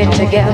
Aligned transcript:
get 0.00 0.14
together. 0.14 0.49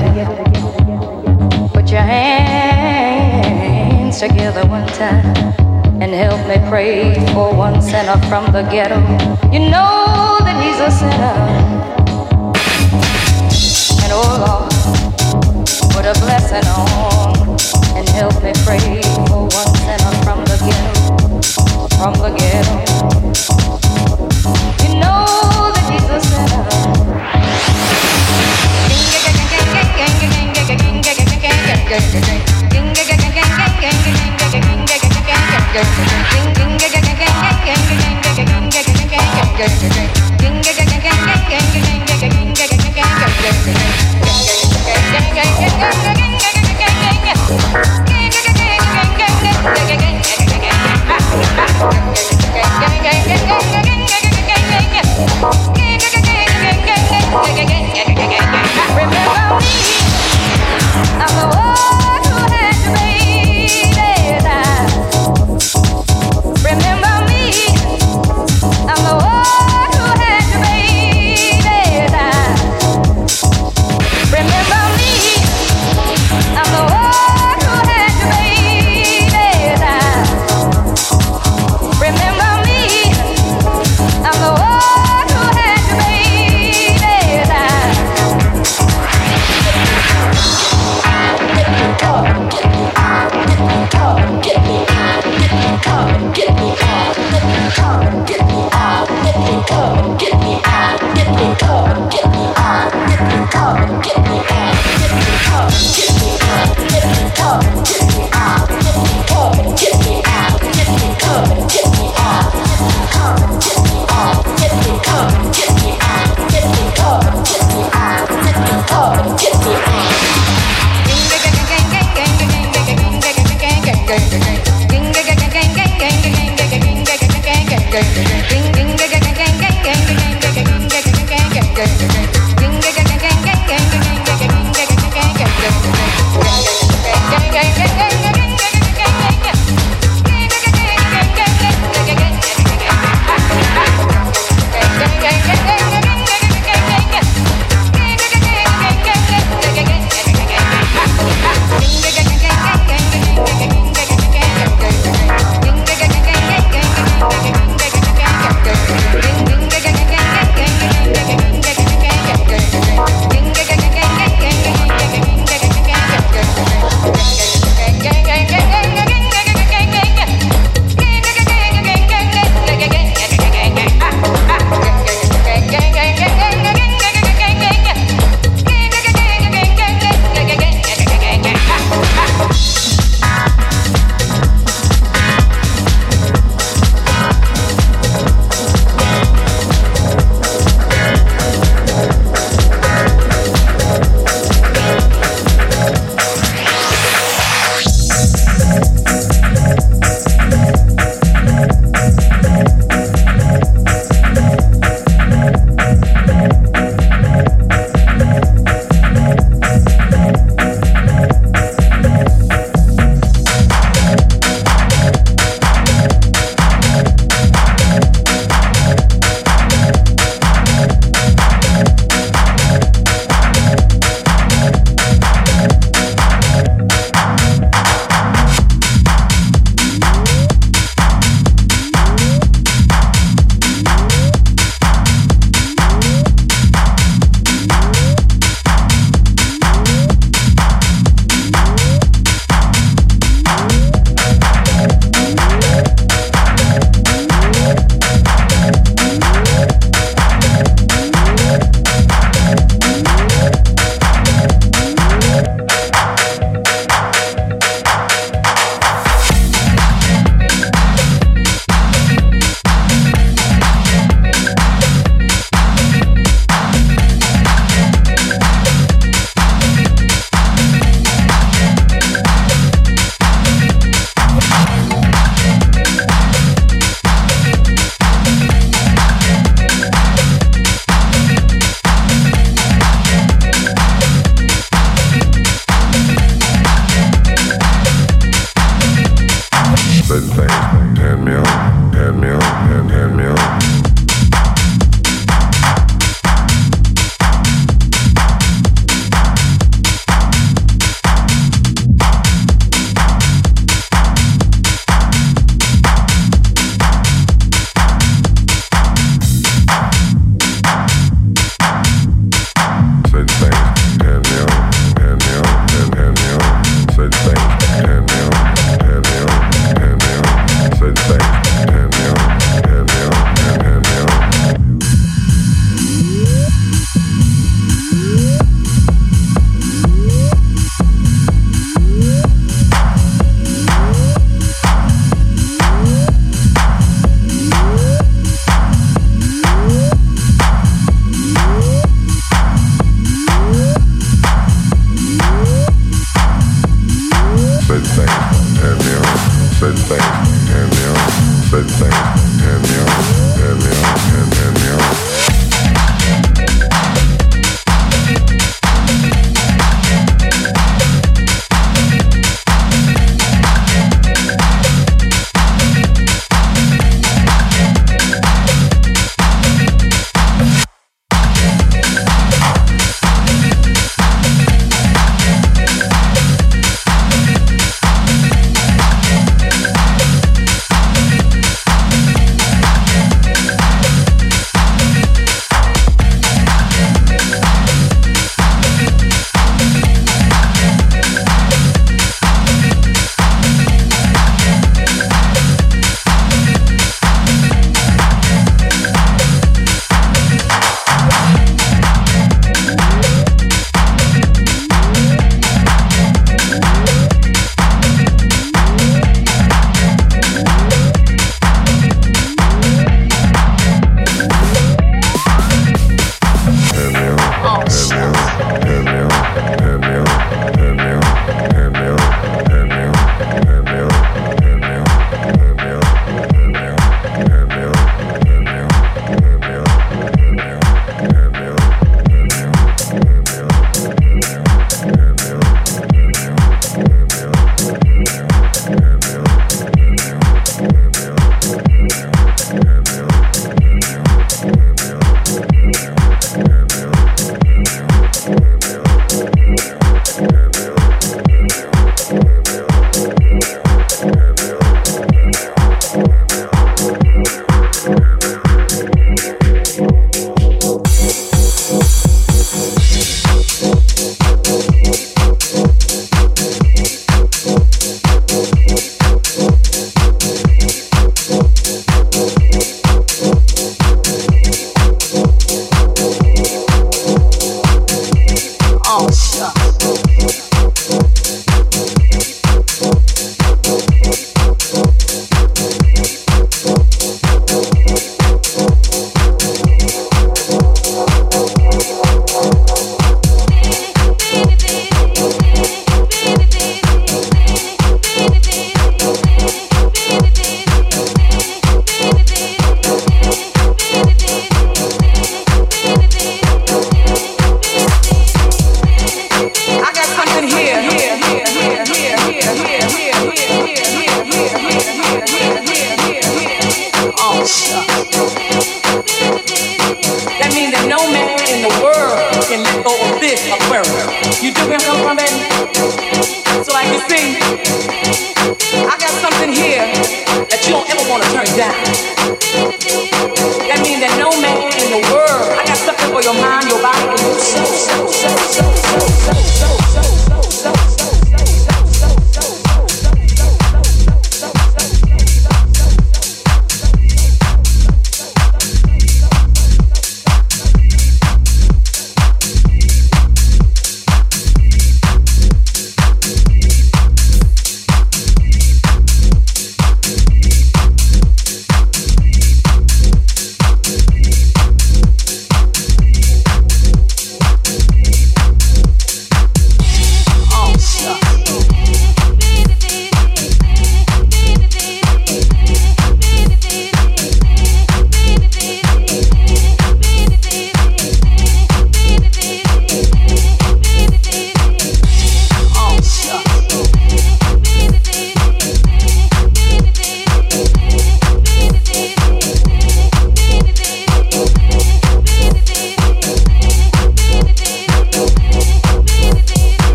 gang 128.41 128.71
gang 128.71 128.95
gang 128.97 129.09
gang 129.09 129.33
gang 129.33 129.57
gang 129.57 129.61
gang 129.61 129.81
gang 129.83 130.05
gang 130.05 130.39
gang 130.41 130.55
gang 130.55 130.87
gang 130.87 130.89
gang 130.89 131.17
gang 131.17 131.27
gang 131.27 131.53
gang 131.53 131.75
gang, 131.75 132.07
gang. 132.13 132.26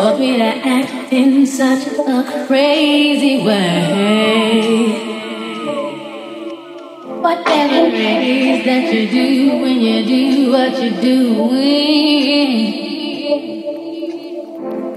But 0.00 0.16
to 0.16 0.40
act 0.40 1.12
in 1.12 1.46
such 1.46 1.86
a 1.86 2.46
crazy 2.46 3.44
way. 3.44 4.92
Whatever 7.20 7.82
it 7.92 8.22
is 8.24 8.64
that 8.64 8.84
you 8.94 9.10
do 9.10 9.60
when 9.60 9.78
you 9.78 9.98
do 10.06 10.52
what 10.52 10.82
you're 10.82 11.00
doing, 11.02 12.60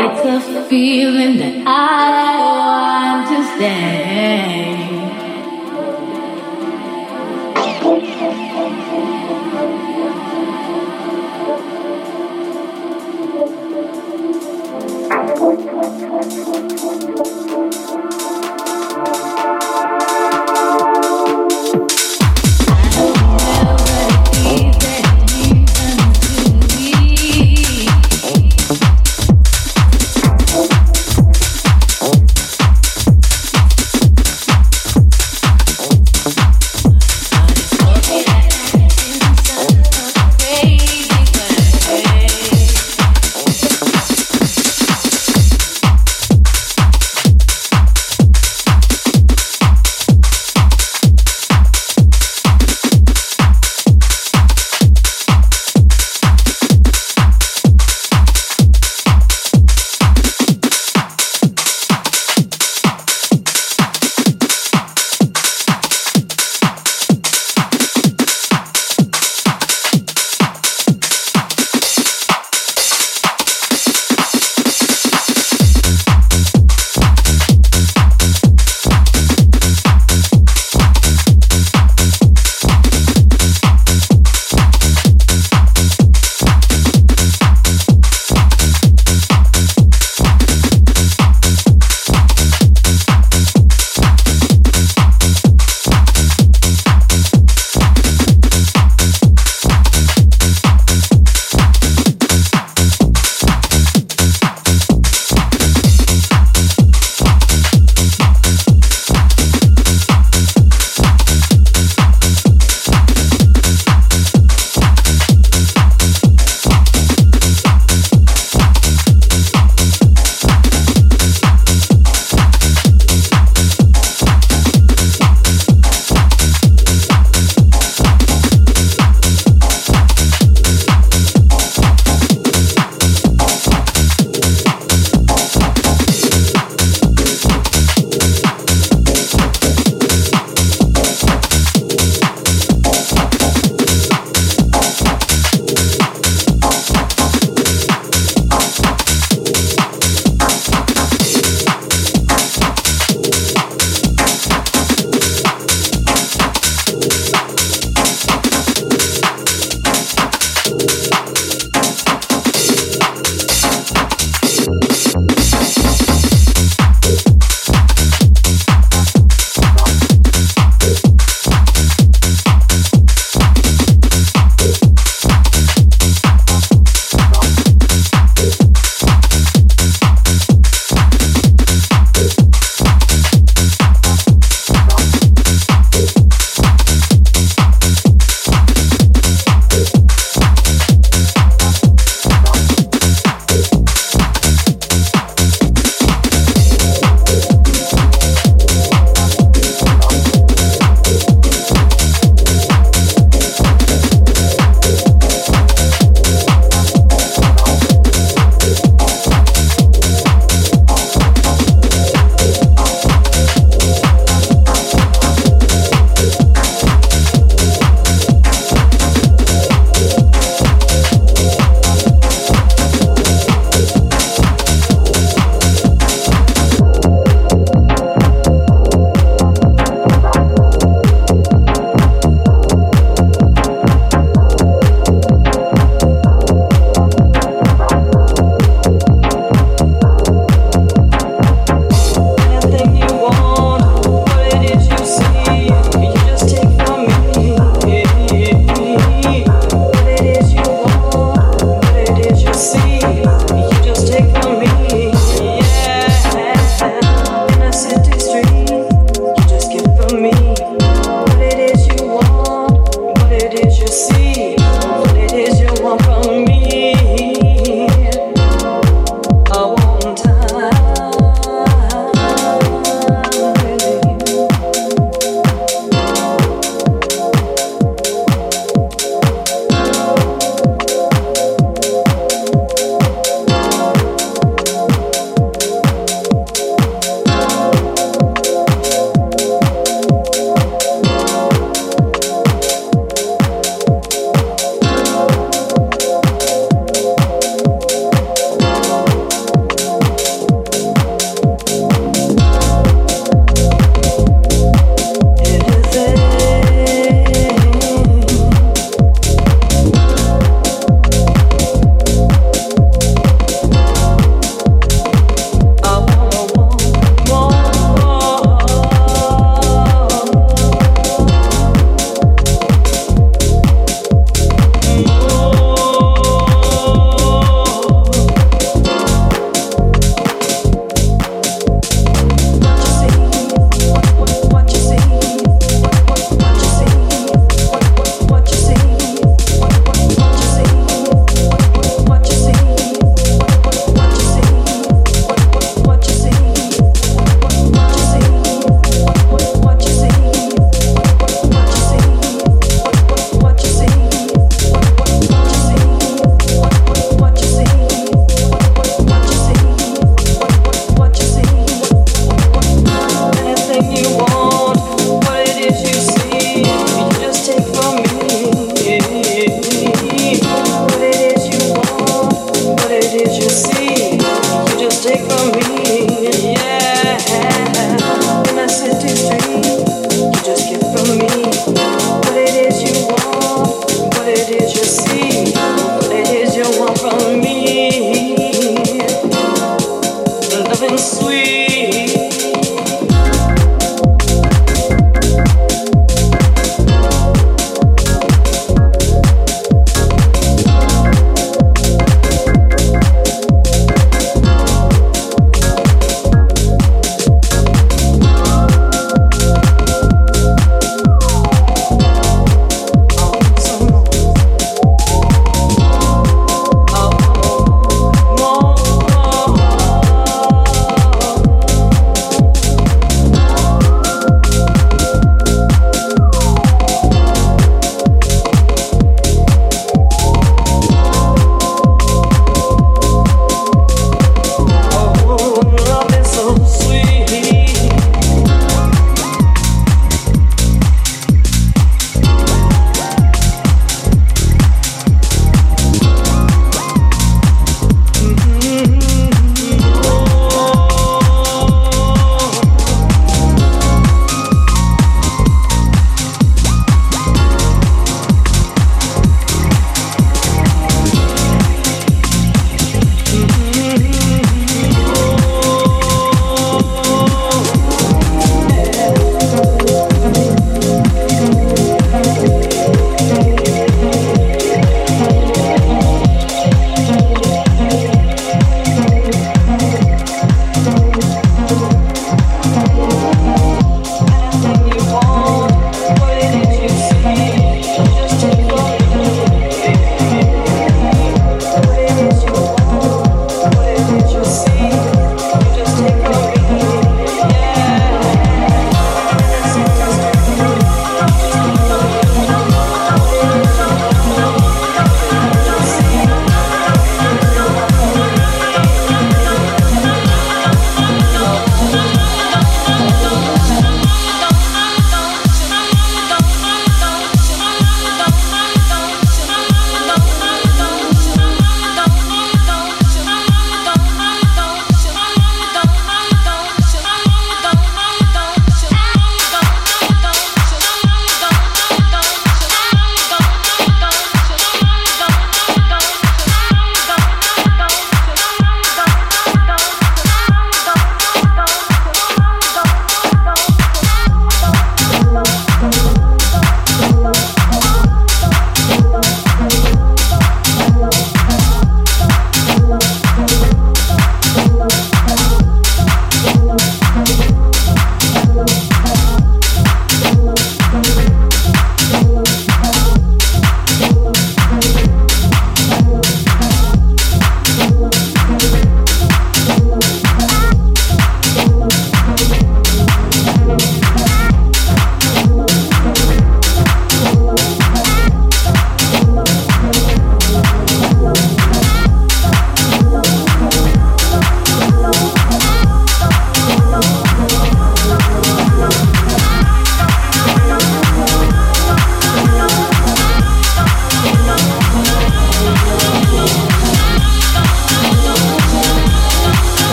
it's 0.00 0.24
a 0.24 0.64
feeling 0.68 1.38
that 1.38 1.56
I 1.64 2.40
want 2.42 3.28
to 3.28 3.38
stay. 3.54 4.47